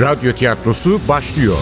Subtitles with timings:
[0.00, 1.56] Radyo tiyatrosu başlıyor.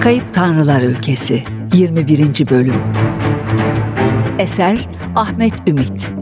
[0.00, 2.50] Kayıp Tanrılar Ülkesi 21.
[2.50, 2.74] Bölüm
[4.38, 6.12] Eser Ahmet Ümit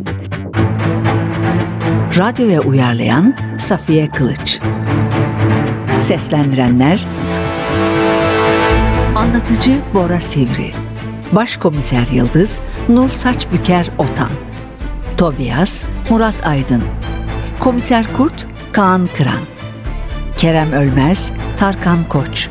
[2.19, 4.61] Radyoya uyarlayan Safiye Kılıç
[6.01, 7.07] Seslendirenler
[9.17, 10.73] Anlatıcı Bora Sivri
[11.33, 14.48] Başkomiser Yıldız Nur Saçbüker Otan
[15.19, 16.83] Tobias Murat Aydın
[17.61, 19.41] Komiser Kurt Kaan Kıran
[20.37, 22.49] Kerem Ölmez Tarkan Koç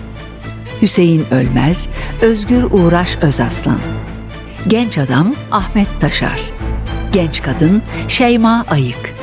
[0.81, 1.87] Hüseyin Ölmez,
[2.21, 3.79] Özgür Uğraş Özaslan.
[4.67, 6.41] Genç adam Ahmet Taşar.
[7.11, 9.15] Genç kadın Şeyma Ayık.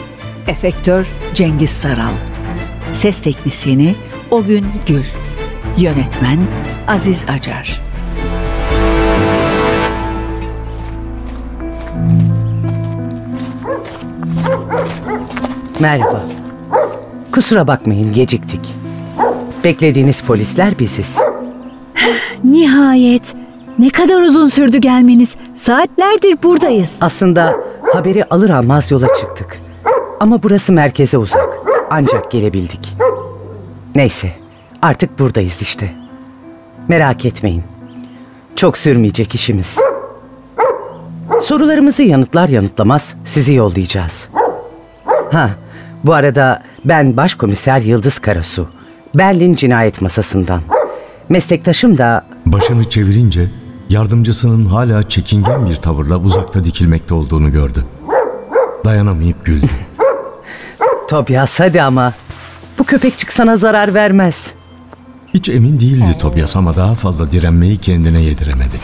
[0.46, 2.12] Efektör Cengiz Saral.
[2.92, 3.94] Ses teknisyeni
[4.30, 5.04] Ogün Gül.
[5.78, 6.38] Yönetmen
[6.88, 7.83] Aziz Acar.
[15.84, 16.24] Merhaba.
[17.32, 18.74] Kusura bakmayın geciktik.
[19.64, 21.18] Beklediğiniz polisler biziz.
[22.44, 23.34] Nihayet.
[23.78, 25.34] Ne kadar uzun sürdü gelmeniz.
[25.54, 26.90] Saatlerdir buradayız.
[27.00, 27.56] Aslında
[27.92, 29.58] haberi alır almaz yola çıktık.
[30.20, 31.58] Ama burası merkeze uzak.
[31.90, 32.96] Ancak gelebildik.
[33.94, 34.30] Neyse,
[34.82, 35.90] artık buradayız işte.
[36.88, 37.62] Merak etmeyin.
[38.56, 39.78] Çok sürmeyecek işimiz.
[41.42, 44.28] Sorularımızı yanıtlar yanıtlamaz sizi yollayacağız.
[45.32, 45.50] Ha,
[46.04, 48.68] bu arada ben Başkomiser Yıldız Karasu.
[49.14, 50.60] Berlin Cinayet Masası'ndan.
[51.28, 53.48] Meslektaşım da Başını çevirince
[53.88, 57.84] yardımcısının hala çekingen bir tavırla uzakta dikilmekte olduğunu gördü.
[58.84, 59.66] Dayanamayıp güldü.
[61.08, 62.12] Tobias hadi ama.
[62.78, 64.52] Bu köpekçik sana zarar vermez.
[65.34, 68.76] Hiç emin değildi Tobias ama daha fazla direnmeyi kendine yediremedi.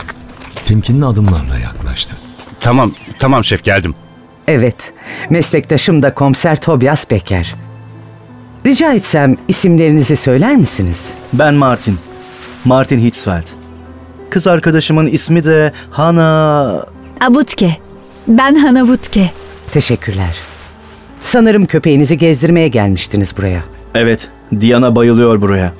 [0.65, 2.15] Temkinli adımlarla yaklaştı.
[2.59, 3.95] Tamam, tamam şef geldim.
[4.51, 4.93] Evet,
[5.29, 7.55] meslektaşım da komiser Tobias Becker.
[8.65, 11.13] Rica etsem isimlerinizi söyler misiniz?
[11.33, 11.97] Ben Martin.
[12.65, 13.43] Martin Hitzfeld.
[14.29, 16.85] Kız arkadaşımın ismi de Hana...
[17.21, 17.77] Abutke.
[18.27, 19.31] Ben Hana Vutke.
[19.71, 20.39] Teşekkürler.
[21.21, 23.63] Sanırım köpeğinizi gezdirmeye gelmiştiniz buraya.
[23.95, 24.29] Evet,
[24.61, 25.73] Diana bayılıyor buraya.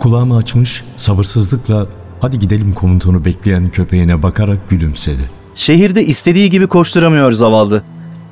[0.00, 1.86] Kulağımı açmış, sabırsızlıkla
[2.20, 5.30] hadi gidelim komutunu bekleyen köpeğine bakarak gülümsedi.
[5.54, 7.82] Şehirde istediği gibi koşturamıyor zavallı.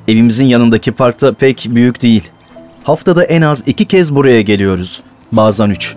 [0.07, 2.23] Evimizin yanındaki parkta pek büyük değil.
[2.83, 5.01] Haftada en az iki kez buraya geliyoruz.
[5.31, 5.95] Bazen üç.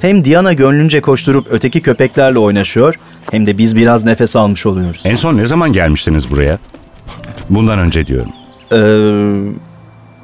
[0.00, 2.94] Hem Diana gönlünce koşturup öteki köpeklerle oynaşıyor,
[3.30, 5.00] hem de biz biraz nefes almış oluyoruz.
[5.04, 6.58] En son ne zaman gelmiştiniz buraya?
[7.50, 8.30] Bundan önce diyorum.
[8.72, 8.80] Ee,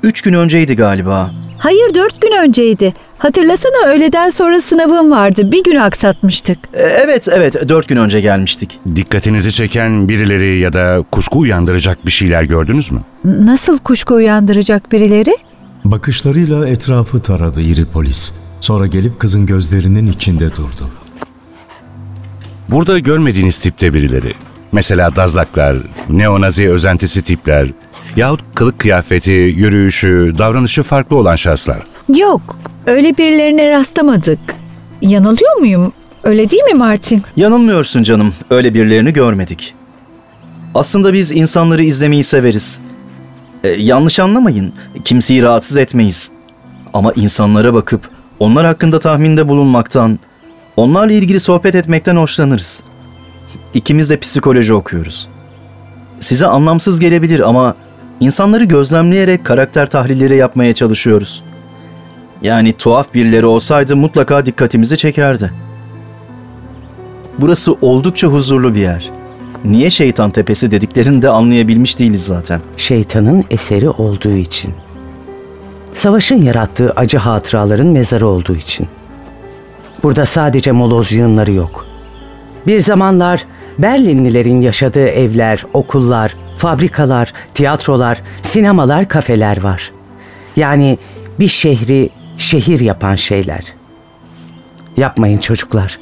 [0.03, 1.31] üç gün önceydi galiba.
[1.59, 2.95] Hayır dört gün önceydi.
[3.25, 5.53] Hatırlasana öğleden sonra sınavım vardı.
[5.53, 6.59] Bir gün aksatmıştık.
[6.75, 8.79] Ee, evet, evet, dört gün önce gelmiştik.
[8.97, 13.01] Dikkatinizi çeken birileri ya da kuşku uyandıracak bir şeyler gördünüz mü?
[13.25, 15.37] Nasıl kuşku uyandıracak birileri?
[15.85, 18.33] Bakışlarıyla etrafı taradı iri polis.
[18.61, 20.91] Sonra gelip kızın gözlerinin içinde durdu.
[22.71, 24.35] Burada görmediğiniz tipte birileri.
[24.73, 25.77] Mesela dazlaklar,
[26.09, 27.69] neonazi özentisi tipler
[28.17, 31.94] yahut kılık kıyafeti, yürüyüşü, davranışı farklı olan şahıslar.
[32.09, 32.57] Yok.
[32.87, 34.39] Öyle birilerine rastlamadık.
[35.01, 35.93] Yanılıyor muyum?
[36.25, 37.23] Öyle değil mi Martin?
[37.37, 39.75] Yanılmıyorsun canım, öyle birilerini görmedik.
[40.75, 42.79] Aslında biz insanları izlemeyi severiz.
[43.65, 44.73] Ee, yanlış anlamayın,
[45.05, 46.31] kimseyi rahatsız etmeyiz.
[46.93, 50.19] Ama insanlara bakıp onlar hakkında tahminde bulunmaktan,
[50.77, 52.83] onlarla ilgili sohbet etmekten hoşlanırız.
[53.75, 55.29] İkimiz de psikoloji okuyoruz.
[56.21, 57.75] Size anlamsız gelebilir ama
[58.21, 61.43] insanları gözlemleyerek karakter tahlilleri yapmaya çalışıyoruz.
[62.45, 65.51] Yani tuhaf birileri olsaydı mutlaka dikkatimizi çekerdi.
[67.39, 69.11] Burası oldukça huzurlu bir yer.
[69.65, 72.61] Niye şeytan tepesi dediklerini de anlayabilmiş değiliz zaten.
[72.77, 74.75] Şeytanın eseri olduğu için.
[75.95, 78.87] Savaşın yarattığı acı hatıraların mezarı olduğu için.
[80.03, 81.87] Burada sadece moloz yığınları yok.
[82.67, 83.45] Bir zamanlar
[83.79, 89.93] Berlinlilerin yaşadığı evler, okullar, fabrikalar, tiyatrolar, sinemalar, kafeler var.
[90.57, 90.99] Yani
[91.39, 93.65] bir şehri şehir yapan şeyler.
[94.97, 95.99] Yapmayın çocuklar.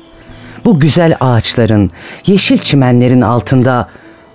[0.65, 1.91] Bu güzel ağaçların,
[2.27, 3.89] yeşil çimenlerin altında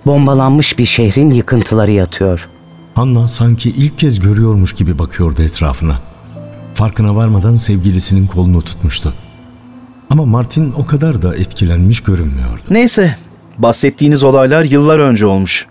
[0.06, 2.48] bombalanmış bir şehrin yıkıntıları yatıyor.
[2.94, 5.98] Hanna sanki ilk kez görüyormuş gibi bakıyordu etrafına.
[6.74, 9.14] Farkına varmadan sevgilisinin kolunu tutmuştu.
[10.10, 12.62] Ama Martin o kadar da etkilenmiş görünmüyordu.
[12.70, 13.16] Neyse,
[13.58, 15.66] bahsettiğiniz olaylar yıllar önce olmuş.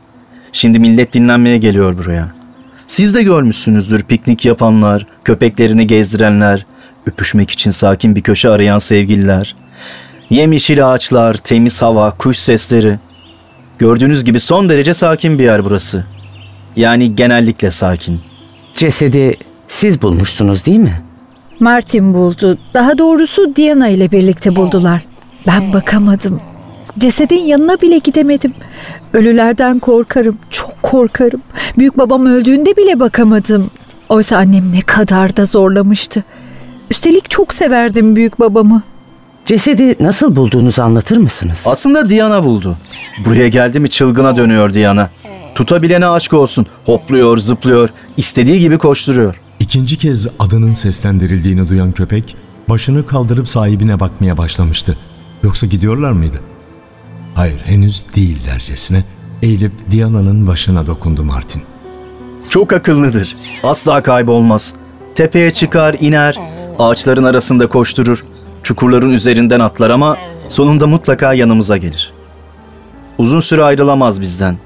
[0.53, 2.36] Şimdi millet dinlenmeye geliyor buraya.
[2.87, 6.65] Siz de görmüşsünüzdür piknik yapanlar, köpeklerini gezdirenler,
[7.05, 9.55] öpüşmek için sakin bir köşe arayan sevgililer.
[10.29, 12.99] Yemyeşil ağaçlar, temiz hava, kuş sesleri.
[13.79, 16.05] Gördüğünüz gibi son derece sakin bir yer burası.
[16.75, 18.19] Yani genellikle sakin.
[18.73, 19.37] Cesedi
[19.67, 21.01] siz bulmuşsunuz değil mi?
[21.59, 22.57] Martin buldu.
[22.73, 25.01] Daha doğrusu Diana ile birlikte buldular.
[25.47, 26.41] Ben bakamadım.
[26.99, 28.53] Cesedin yanına bile gidemedim.
[29.13, 30.37] Ölülerden korkarım.
[30.49, 31.41] Çok korkarım.
[31.77, 33.69] Büyük babam öldüğünde bile bakamadım.
[34.09, 36.23] Oysa annem ne kadar da zorlamıştı.
[36.91, 38.81] Üstelik çok severdim büyük babamı.
[39.45, 41.63] Cesedi nasıl bulduğunuzu anlatır mısınız?
[41.67, 42.75] Aslında Diana buldu.
[43.25, 45.09] Buraya geldi mi çılgına dönüyor Diana.
[45.55, 46.65] Tutabilene aşk olsun.
[46.85, 49.35] Hopluyor, zıplıyor, istediği gibi koşturuyor.
[49.59, 52.35] İkinci kez adının seslendirildiğini duyan köpek
[52.69, 54.97] başını kaldırıp sahibine bakmaya başlamıştı.
[55.43, 56.41] Yoksa gidiyorlar mıydı?
[57.37, 59.03] Hayır henüz değillercesine
[59.41, 61.61] eğilip Diana'nın başına dokundu Martin.
[62.49, 63.35] Çok akıllıdır.
[63.63, 64.73] Asla kaybolmaz.
[65.15, 66.39] Tepeye çıkar, iner,
[66.79, 68.23] ağaçların arasında koşturur.
[68.63, 70.17] Çukurların üzerinden atlar ama
[70.47, 72.13] sonunda mutlaka yanımıza gelir.
[73.17, 74.57] Uzun süre ayrılamaz bizden.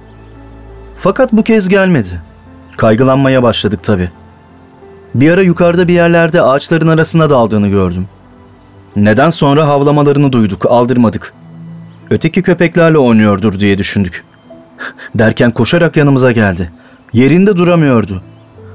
[0.98, 2.22] Fakat bu kez gelmedi.
[2.78, 4.10] Kaygılanmaya başladık tabii.
[5.16, 8.08] Bir ara yukarıda bir yerlerde ağaçların arasına daldığını gördüm.
[8.96, 11.34] Neden sonra havlamalarını duyduk, aldırmadık.
[12.12, 14.24] Öteki köpeklerle oynuyordur diye düşündük.
[15.16, 16.72] Derken koşarak yanımıza geldi.
[17.14, 18.22] Yerinde duramıyordu.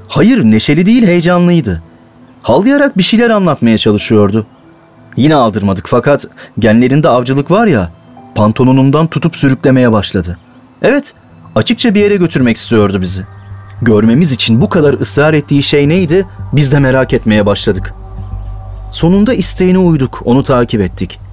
[0.07, 1.83] Hayır, neşeli değil, heyecanlıydı.
[2.41, 4.45] Havlayarak bir şeyler anlatmaya çalışıyordu.
[5.17, 6.25] Yine aldırmadık fakat
[6.59, 7.91] genlerinde avcılık var ya,
[8.35, 10.37] pantolonundan tutup sürüklemeye başladı.
[10.81, 11.13] Evet,
[11.55, 13.23] açıkça bir yere götürmek istiyordu bizi.
[13.81, 16.25] Görmemiz için bu kadar ısrar ettiği şey neydi?
[16.53, 17.93] Biz de merak etmeye başladık.
[18.91, 21.26] Sonunda isteğine uyduk, onu takip ettik.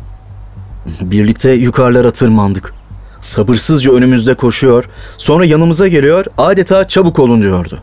[1.01, 2.75] Birlikte yukarılara tırmandık.
[3.21, 4.85] Sabırsızca önümüzde koşuyor,
[5.17, 7.79] sonra yanımıza geliyor, adeta çabuk olun diyordu.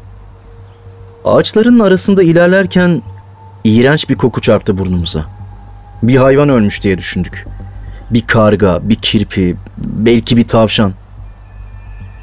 [1.25, 3.01] Ağaçların arasında ilerlerken
[3.63, 5.25] iğrenç bir koku çarptı burnumuza.
[6.03, 7.47] Bir hayvan ölmüş diye düşündük.
[8.11, 10.93] Bir karga, bir kirpi, belki bir tavşan.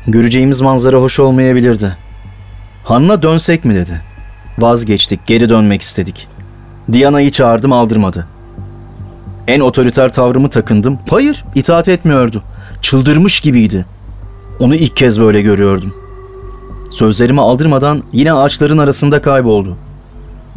[0.07, 1.97] Göreceğimiz manzara hoş olmayabilirdi.
[2.85, 4.01] Hanna dönsek mi dedi.
[4.59, 6.29] Vazgeçtik, geri dönmek istedik.
[6.93, 8.27] Diana'yı çağırdım aldırmadı.
[9.49, 10.99] En otoriter tavrımı takındım.
[11.11, 12.43] Hayır, itaat etmiyordu.
[12.83, 13.87] Çıldırmış gibiydi.
[14.59, 15.95] Onu ilk kez böyle görüyordum.
[16.91, 19.77] Sözlerimi aldırmadan yine ağaçların arasında kayboldu.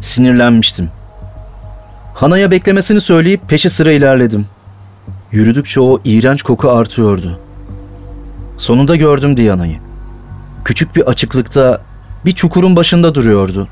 [0.01, 0.89] Sinirlenmiştim.
[2.13, 4.45] Hana'ya beklemesini söyleyip peşi sıra ilerledim.
[5.31, 7.39] Yürüdükçe o iğrenç koku artıyordu.
[8.57, 9.77] Sonunda gördüm Diana'yı.
[10.65, 11.81] Küçük bir açıklıkta
[12.25, 13.67] bir çukurun başında duruyordu.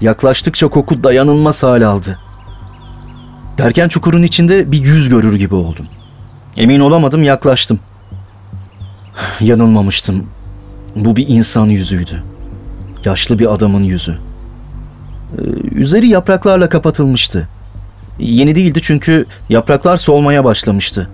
[0.00, 2.18] Yaklaştıkça koku dayanılmaz hal aldı.
[3.58, 5.86] Derken çukurun içinde bir yüz görür gibi oldum.
[6.56, 7.80] Emin olamadım yaklaştım.
[9.40, 10.26] Yanılmamıştım.
[10.96, 12.22] Bu bir insan yüzüydü.
[13.04, 14.18] Yaşlı bir adamın yüzü.
[15.38, 15.42] Ee,
[15.74, 17.48] Üzeri yapraklarla kapatılmıştı.
[18.18, 21.08] Yeni değildi çünkü yapraklar solmaya başlamıştı.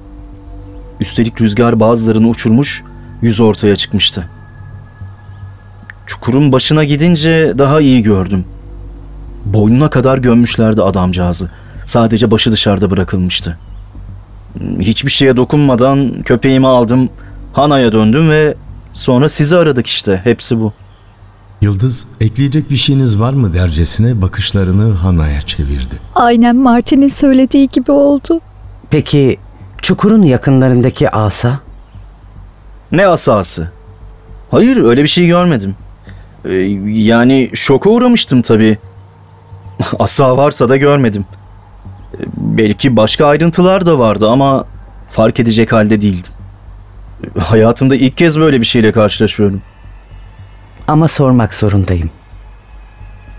[1.00, 2.84] Üstelik rüzgar bazılarını uçurmuş,
[3.22, 4.28] yüz ortaya çıkmıştı.
[6.06, 8.44] Çukurun başına gidince daha iyi gördüm.
[9.44, 11.50] Boynuna kadar gömmüşlerdi adamcağızı.
[11.86, 13.58] Sadece başı dışarıda bırakılmıştı.
[14.80, 17.08] Hiçbir şeye dokunmadan köpeğimi aldım,
[17.52, 18.54] Hana'ya döndüm ve
[18.92, 20.20] sonra sizi aradık işte.
[20.24, 20.72] Hepsi bu.
[21.60, 25.94] Yıldız ekleyecek bir şeyiniz var mı dercesine bakışlarını Hana'ya çevirdi.
[26.14, 28.40] Aynen Martin'in söylediği gibi oldu.
[28.90, 29.36] Peki
[29.82, 31.60] çukurun yakınlarındaki asa?
[32.92, 33.70] Ne asası?
[34.50, 35.74] Hayır öyle bir şey görmedim.
[36.44, 36.52] Ee,
[36.86, 38.78] yani şoka uğramıştım tabii.
[39.98, 41.24] Asa varsa da görmedim.
[42.36, 44.64] Belki başka ayrıntılar da vardı ama
[45.10, 46.32] fark edecek halde değildim.
[47.38, 49.62] Hayatımda ilk kez böyle bir şeyle karşılaşıyorum.
[50.88, 52.10] Ama sormak zorundayım.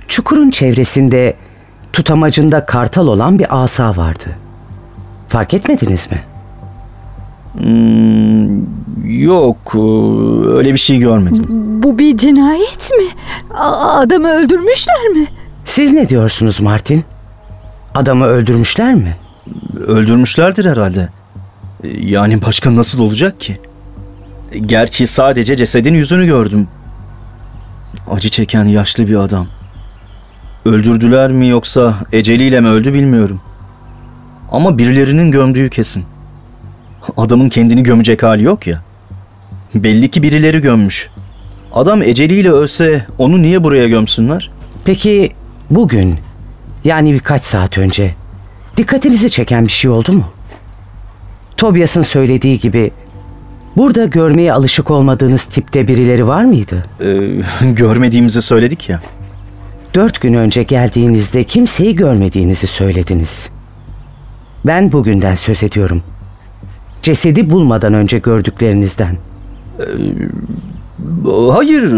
[0.07, 1.36] Çukurun çevresinde
[1.93, 4.25] tutamacında kartal olan bir asa vardı.
[5.29, 6.24] Fark etmediniz mi?
[7.53, 8.57] Hmm,
[9.22, 9.75] yok
[10.48, 11.46] öyle bir şey görmedim.
[11.84, 13.05] Bu bir cinayet mi?
[13.55, 15.27] A- adamı öldürmüşler mi?
[15.65, 17.03] Siz ne diyorsunuz Martin?
[17.98, 19.16] Adamı öldürmüşler mi?
[19.88, 21.10] Öldürmüşlerdir herhalde.
[22.00, 23.58] Yani başka nasıl olacak ki?
[24.66, 26.68] Gerçi sadece cesedin yüzünü gördüm.
[28.12, 29.48] Acı çeken yaşlı bir adam.
[30.66, 33.42] Öldürdüler mi yoksa eceliyle mi öldü bilmiyorum.
[34.51, 36.06] Ama birilerinin gömdüğü kesin.
[37.18, 38.82] Adamın kendini gömecek hali yok ya.
[39.75, 41.10] Belli ki birileri gömmüş.
[41.74, 44.50] Adam eceliyle ölse onu niye buraya gömsünler?
[44.86, 45.32] Peki
[45.70, 46.26] bugün
[46.84, 48.13] yani birkaç saat önce
[48.77, 50.25] dikkatinizi çeken bir şey oldu mu?
[51.57, 52.91] Tobias'ın söylediği gibi
[53.77, 56.86] burada görmeye alışık olmadığınız tipte birileri var mıydı?
[57.01, 59.01] Ee, görmediğimizi söyledik ya.
[59.93, 63.50] Dört gün önce geldiğinizde kimseyi görmediğinizi söylediniz.
[64.65, 66.03] Ben bugünden söz ediyorum.
[67.01, 69.17] Cesedi bulmadan önce gördüklerinizden.
[71.54, 71.94] Hayır,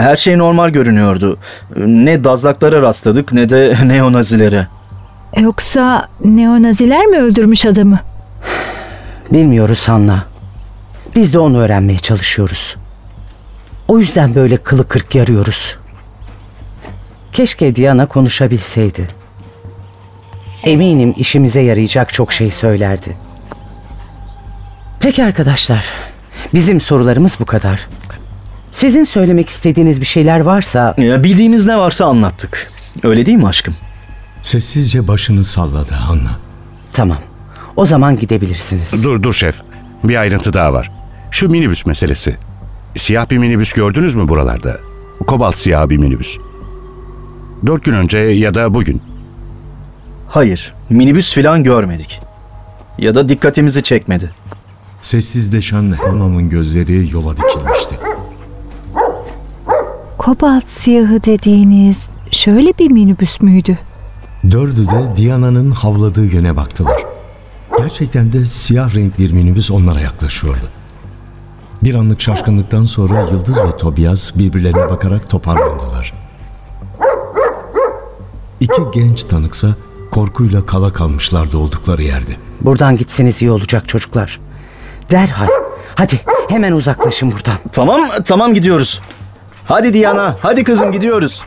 [0.00, 1.36] her şey normal görünüyordu.
[1.76, 4.66] Ne dazlaklara rastladık ne de neonazilere.
[5.40, 7.98] Yoksa neonaziler mi öldürmüş adamı?
[9.32, 10.24] Bilmiyoruz Hanna.
[11.16, 12.76] Biz de onu öğrenmeye çalışıyoruz.
[13.88, 15.76] O yüzden böyle kılı kırk yarıyoruz.
[17.32, 19.08] Keşke Diana konuşabilseydi.
[20.64, 23.16] Eminim işimize yarayacak çok şey söylerdi.
[25.00, 25.84] Peki arkadaşlar,
[26.54, 27.88] bizim sorularımız bu kadar.
[28.74, 32.72] Sizin söylemek istediğiniz bir şeyler varsa Ya, Bildiğimiz ne varsa anlattık.
[33.02, 33.74] Öyle değil mi aşkım?
[34.42, 36.30] Sessizce başını salladı Hanna.
[36.92, 37.18] tamam.
[37.76, 39.04] O zaman gidebilirsiniz.
[39.04, 39.54] Dur dur şef.
[40.04, 40.90] Bir ayrıntı daha var.
[41.30, 42.36] Şu minibüs meselesi.
[42.96, 44.76] Siyah bir minibüs gördünüz mü buralarda?
[45.26, 46.36] Kobalt siyah bir minibüs.
[47.66, 49.02] Dört gün önce ya da bugün.
[50.28, 52.20] Hayır, minibüs filan görmedik.
[52.98, 54.30] Ya da dikkatimizi çekmedi.
[55.00, 57.96] Sessizleşen Hanna'nın gözleri yola dikilmişti.
[60.24, 63.78] Kobalt siyahı dediğiniz şöyle bir minibüs müydü?
[64.50, 67.04] Dördü de Diana'nın havladığı yöne baktılar.
[67.78, 70.68] Gerçekten de siyah renk bir minibüs onlara yaklaşıyordu.
[71.82, 76.12] Bir anlık şaşkınlıktan sonra Yıldız ve Tobias birbirlerine bakarak toparlandılar.
[78.60, 79.68] İki genç tanıksa
[80.10, 82.32] korkuyla kala kalmışlardı oldukları yerde.
[82.60, 84.40] Buradan gitseniz iyi olacak çocuklar.
[85.10, 85.48] Derhal.
[85.94, 87.56] Hadi hemen uzaklaşın buradan.
[87.72, 89.00] Tamam, tamam gidiyoruz.
[89.64, 91.42] Hadi Diana, hadi kızım gidiyoruz.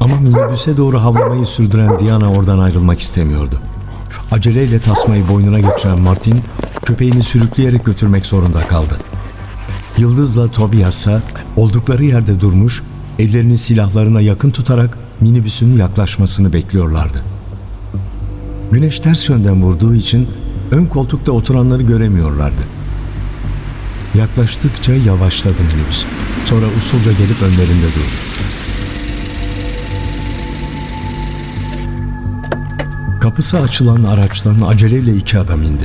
[0.00, 3.60] Ama minibüse doğru havlamayı sürdüren Diana oradan ayrılmak istemiyordu.
[4.32, 6.40] Aceleyle tasmayı boynuna geçiren Martin
[6.84, 8.98] köpeğini sürükleyerek götürmek zorunda kaldı.
[9.98, 11.22] Yıldız'la Tobias'a
[11.56, 12.82] oldukları yerde durmuş,
[13.18, 17.22] ellerini silahlarına yakın tutarak minibüsün yaklaşmasını bekliyorlardı.
[18.72, 20.28] Güneş ters yönden vurduğu için
[20.70, 22.62] ön koltukta oturanları göremiyorlardı.
[24.18, 26.04] Yaklaştıkça yavaşladı minibüs.
[26.44, 28.16] Sonra usulca gelip önlerinde durdu.
[33.20, 35.84] Kapısı açılan araçtan aceleyle iki adam indi.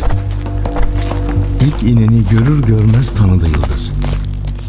[1.61, 3.91] İlk ineni görür görmez tanıdı Yıldız.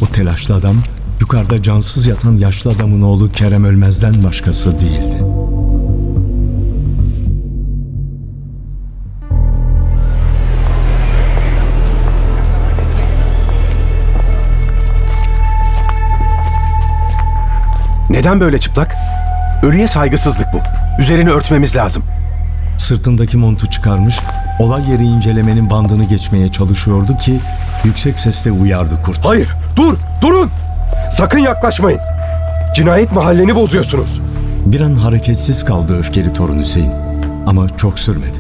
[0.03, 0.77] O telaşlı adam
[1.21, 5.23] yukarıda cansız yatan yaşlı adamın oğlu Kerem Ölmez'den başkası değildi.
[18.13, 18.95] Neden böyle çıplak?
[19.63, 20.59] Ölüye saygısızlık bu.
[21.03, 22.03] Üzerini örtmemiz lazım.
[22.79, 24.21] Sırtındaki montu çıkarmış,
[24.59, 27.41] olay yeri incelemenin bandını geçmeye çalışıyordu ki
[27.85, 29.25] yüksek sesle uyardı kurt.
[29.25, 30.51] Hayır, dur, durun.
[31.13, 32.01] Sakın yaklaşmayın.
[32.77, 34.21] Cinayet mahalleni bozuyorsunuz.
[34.67, 36.93] Bir an hareketsiz kaldı öfkeli torun Hüseyin.
[37.47, 38.39] Ama çok sürmedi.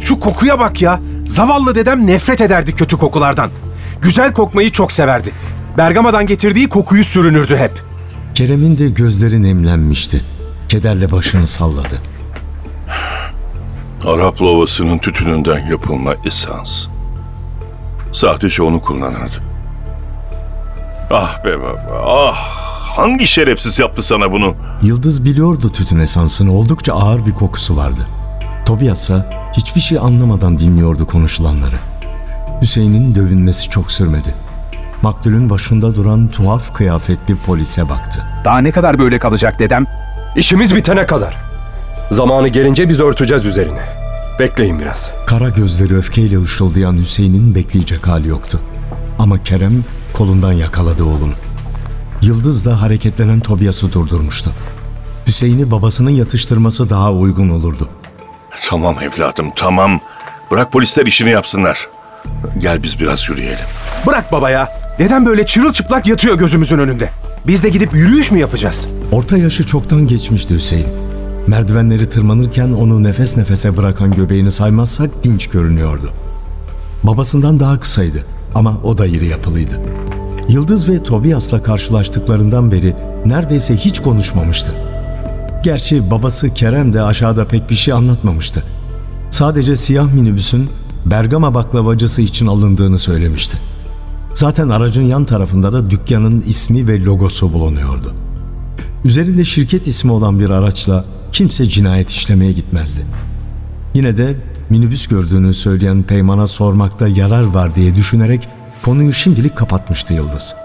[0.00, 1.00] Şu kokuya bak ya.
[1.26, 3.50] Zavallı dedem nefret ederdi kötü kokulardan.
[4.02, 5.30] Güzel kokmayı çok severdi.
[5.78, 7.93] Bergama'dan getirdiği kokuyu sürünürdü hep.
[8.34, 10.24] Kerem'in de gözleri nemlenmişti.
[10.68, 12.00] Kederle başını salladı.
[14.06, 16.86] Arap lovasının tütününden yapılma esans.
[18.12, 19.36] Sadece onu kullanırdı.
[21.10, 22.64] Ah be baba, ah!
[22.96, 24.54] Hangi şerefsiz yaptı sana bunu?
[24.82, 28.08] Yıldız biliyordu tütün esansını oldukça ağır bir kokusu vardı.
[28.66, 29.26] Tobias ise
[29.56, 31.76] hiçbir şey anlamadan dinliyordu konuşulanları.
[32.62, 34.34] Hüseyin'in dövünmesi çok sürmedi.
[35.02, 38.22] Maktulün başında duran tuhaf kıyafetli polise baktı.
[38.44, 39.84] Daha ne kadar böyle kalacak dedem?
[40.36, 41.36] İşimiz bitene kadar.
[42.10, 43.80] Zamanı gelince biz örteceğiz üzerine.
[44.38, 45.10] Bekleyin biraz.
[45.26, 48.60] Kara gözleri öfkeyle ışıldayan Hüseyin'in bekleyecek hali yoktu.
[49.18, 51.32] Ama Kerem kolundan yakaladı oğlunu.
[52.22, 54.50] Yıldız da hareketlenen Tobias'ı durdurmuştu.
[55.26, 57.88] Hüseyin'i babasının yatıştırması daha uygun olurdu.
[58.68, 60.00] Tamam evladım, tamam.
[60.50, 61.88] Bırak polisler işini yapsınlar.
[62.58, 63.64] Gel biz biraz yürüyelim.
[64.06, 64.83] Bırak baba ya.
[64.98, 67.10] Dedem böyle çırılçıplak yatıyor gözümüzün önünde.
[67.46, 68.88] Biz de gidip yürüyüş mü yapacağız?
[69.12, 70.86] Orta yaşı çoktan geçmişti Hüseyin.
[71.46, 76.10] Merdivenleri tırmanırken onu nefes nefese bırakan göbeğini saymazsak dinç görünüyordu.
[77.02, 78.24] Babasından daha kısaydı
[78.54, 79.80] ama o da iri yapılıydı.
[80.48, 82.96] Yıldız ve Tobias'la karşılaştıklarından beri
[83.26, 84.74] neredeyse hiç konuşmamıştı.
[85.64, 88.62] Gerçi babası Kerem de aşağıda pek bir şey anlatmamıştı.
[89.30, 90.70] Sadece siyah minibüsün
[91.06, 93.73] Bergama baklavacısı için alındığını söylemişti.
[94.34, 98.12] Zaten aracın yan tarafında da dükkanın ismi ve logosu bulunuyordu.
[99.04, 103.00] Üzerinde şirket ismi olan bir araçla kimse cinayet işlemeye gitmezdi.
[103.94, 104.36] Yine de
[104.70, 108.48] minibüs gördüğünü söyleyen Peyman'a sormakta yarar var diye düşünerek
[108.82, 110.56] konuyu şimdilik kapatmıştı Yıldız.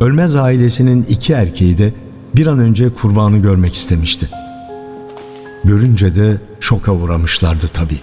[0.00, 1.94] Ölmez ailesinin iki erkeği de
[2.36, 4.28] bir an önce kurbanı görmek istemişti.
[5.64, 8.00] Görünce de şoka uğramışlardı tabii.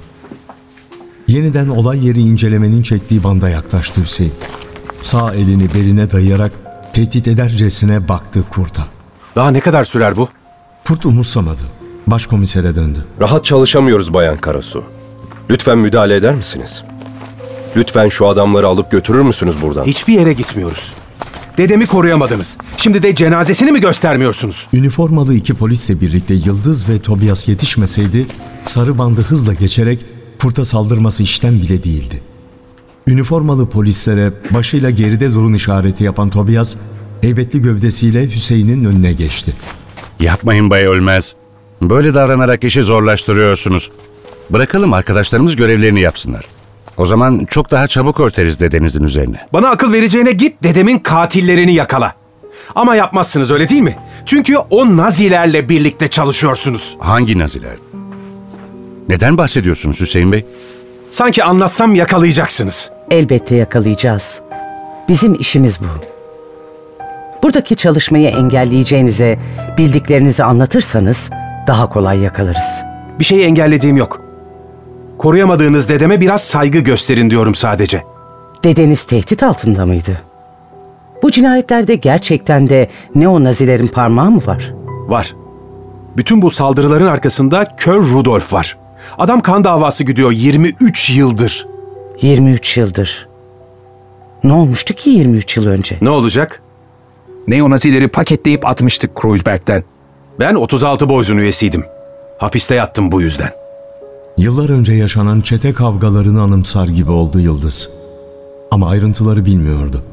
[1.27, 4.33] Yeniden olay yeri incelemenin çektiği banda yaklaştı Hüseyin.
[5.01, 6.51] Sağ elini beline dayayarak
[6.93, 8.83] tehdit edercesine baktı kurta.
[9.35, 10.29] Daha ne kadar sürer bu?
[10.87, 11.63] Kurt umursamadı.
[12.07, 13.05] Başkomisere döndü.
[13.21, 14.83] Rahat çalışamıyoruz Bayan Karasu.
[15.49, 16.83] Lütfen müdahale eder misiniz?
[17.75, 19.85] Lütfen şu adamları alıp götürür müsünüz buradan?
[19.85, 20.93] Hiçbir yere gitmiyoruz.
[21.57, 22.57] Dedemi koruyamadınız.
[22.77, 24.67] Şimdi de cenazesini mi göstermiyorsunuz?
[24.73, 28.27] Üniformalı iki polisle birlikte Yıldız ve Tobias yetişmeseydi
[28.65, 30.05] sarı bandı hızla geçerek
[30.39, 32.21] kurta saldırması işten bile değildi.
[33.07, 36.75] Üniformalı polislere başıyla geride durun işareti yapan Tobias
[37.21, 39.53] heybetli gövdesiyle Hüseyin'in önüne geçti.
[40.19, 41.35] Yapmayın Bay Ölmez.
[41.81, 43.91] Böyle davranarak işi zorlaştırıyorsunuz.
[44.49, 46.45] Bırakalım arkadaşlarımız görevlerini yapsınlar.
[46.97, 49.39] O zaman çok daha çabuk örteriz dedenizin üzerine.
[49.53, 52.13] Bana akıl vereceğine git dedemin katillerini yakala.
[52.75, 53.97] Ama yapmazsınız öyle değil mi?
[54.25, 56.97] Çünkü o nazilerle birlikte çalışıyorsunuz.
[56.99, 57.75] Hangi naziler?
[59.09, 60.45] Neden bahsediyorsunuz Hüseyin Bey?
[61.09, 62.91] Sanki anlatsam yakalayacaksınız.
[63.11, 64.41] Elbette yakalayacağız.
[65.09, 65.85] Bizim işimiz bu.
[67.43, 69.39] Buradaki çalışmayı engelleyeceğinize
[69.77, 71.29] bildiklerinizi anlatırsanız
[71.67, 72.83] daha kolay yakalarız.
[73.19, 74.21] Bir şeyi engellediğim yok.
[75.17, 78.03] Koruyamadığınız dedeme biraz saygı gösterin diyorum sadece.
[78.63, 80.17] Dedeniz tehdit altında mıydı?
[81.23, 84.73] Bu cinayetlerde gerçekten de neo-nazilerin parmağı mı var?
[85.07, 85.35] Var.
[86.17, 88.77] Bütün bu saldırıların arkasında Kör Rudolf var.
[89.17, 91.67] Adam kan davası gidiyor 23 yıldır.
[92.21, 93.27] 23 yıldır.
[94.43, 95.97] Ne olmuştu ki 23 yıl önce?
[96.01, 96.61] Ne olacak?
[97.47, 99.83] Neonazileri paketleyip atmıştık Kreuzberg'den.
[100.39, 101.85] Ben 36 Boyz'un üyesiydim.
[102.37, 103.49] Hapiste yattım bu yüzden.
[104.37, 107.89] Yıllar önce yaşanan çete kavgalarını anımsar gibi oldu Yıldız.
[108.71, 110.03] Ama ayrıntıları bilmiyordu.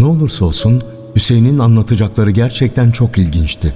[0.00, 0.82] Ne olursa olsun
[1.16, 3.74] Hüseyin'in anlatacakları gerçekten çok ilginçti.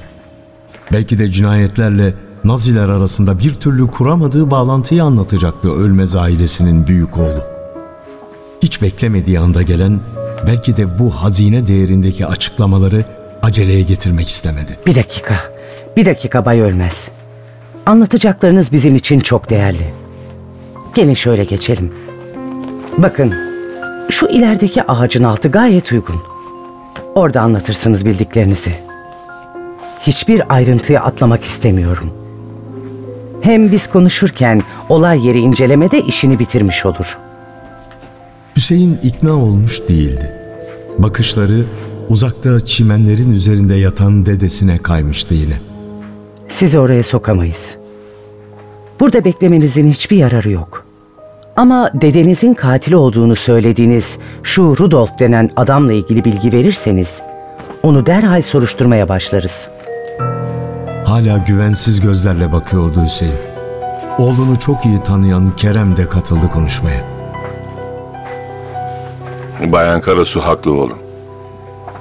[0.93, 7.43] Belki de cinayetlerle Naziler arasında bir türlü kuramadığı bağlantıyı anlatacaktı Ölmez ailesinin büyük oğlu.
[8.63, 10.01] Hiç beklemediği anda gelen,
[10.47, 13.05] belki de bu hazine değerindeki açıklamaları
[13.43, 14.79] aceleye getirmek istemedi.
[14.87, 15.35] Bir dakika.
[15.97, 17.11] Bir dakika Bay Ölmez.
[17.87, 19.95] Anlatacaklarınız bizim için çok değerli.
[20.95, 21.93] Gelin şöyle geçelim.
[22.99, 23.35] Bakın,
[24.11, 26.17] şu ilerideki ağacın altı gayet uygun.
[27.15, 28.75] Orada anlatırsınız bildiklerinizi.
[30.01, 32.24] Hiçbir ayrıntıyı atlamak istemiyorum.
[33.45, 37.19] Hem biz konuşurken olay yeri incelemede işini bitirmiş olur.
[38.57, 40.33] Hüseyin ikna olmuş değildi.
[40.99, 41.65] Bakışları
[42.09, 45.55] uzakta çimenlerin üzerinde yatan dedesine kaymıştı yine.
[46.49, 47.77] Sizi oraya sokamayız.
[49.01, 50.87] Burada beklemenizin hiçbir yararı yok.
[51.57, 57.23] Ama dedenizin katili olduğunu söylediğiniz şu Rudolf denen adamla ilgili bilgi verirseniz
[57.83, 59.69] onu derhal soruşturmaya başlarız.
[61.15, 63.35] Hala güvensiz gözlerle bakıyordu Hüseyin.
[64.19, 67.05] Oğlunu çok iyi tanıyan Kerem de katıldı konuşmaya.
[69.61, 70.99] Bayan Karasu haklı oğlum.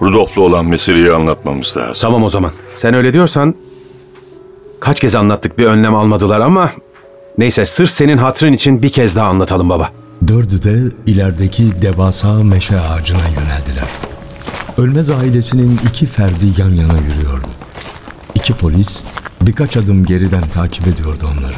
[0.01, 2.01] Rudolf'la olan meseleyi anlatmamız lazım.
[2.01, 2.51] Tamam o zaman.
[2.75, 3.55] Sen öyle diyorsan
[4.79, 6.69] kaç kez anlattık bir önlem almadılar ama
[7.37, 9.89] neyse sırf senin hatrın için bir kez daha anlatalım baba.
[10.27, 13.89] Dördü de ilerideki devasa meşe ağacına yöneldiler.
[14.77, 17.32] Ölmez ailesinin iki ferdi yan yana yürüyordu.
[18.35, 19.03] İki polis
[19.41, 21.55] birkaç adım geriden takip ediyordu onları.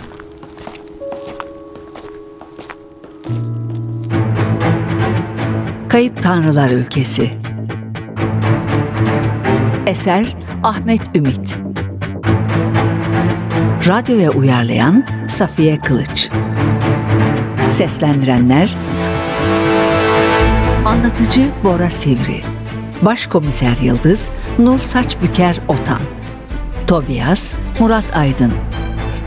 [5.89, 7.33] Kayıp Tanrılar Ülkesi.
[9.87, 11.57] Eser Ahmet Ümit.
[13.87, 16.29] Radyoya uyarlayan Safiye Kılıç.
[17.69, 18.75] Seslendirenler
[20.85, 22.41] Anlatıcı Bora Sivri.
[23.01, 25.99] Başkomiser Yıldız Nur Saçbüker Otan
[26.87, 28.53] Tobias Murat Aydın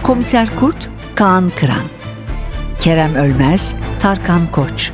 [0.03, 1.85] Komiser Kurt Kaan Kıran
[2.81, 4.93] Kerem Ölmez Tarkan Koç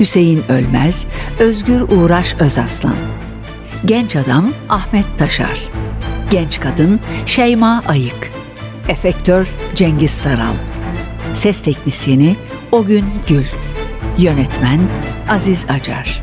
[0.00, 1.06] Hüseyin Ölmez,
[1.38, 2.96] Özgür Uğraş Özaslan.
[3.84, 5.68] Genç adam Ahmet Taşar.
[6.30, 8.30] Genç kadın Şeyma Ayık.
[8.88, 10.54] Efektör Cengiz Saral.
[11.34, 12.36] Ses teknisyeni
[12.72, 13.44] Ogün Gül.
[14.18, 14.80] Yönetmen
[15.28, 16.22] Aziz Acar.